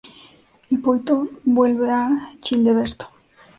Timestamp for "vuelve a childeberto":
1.59-3.07